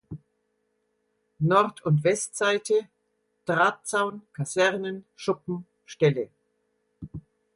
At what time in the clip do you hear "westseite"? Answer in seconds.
2.03-2.87